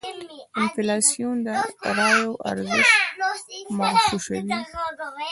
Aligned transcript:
انفلاسیون 0.63 1.37
داراییو 1.45 2.31
ارزش 2.49 2.87
مغشوشوي. 3.77 4.41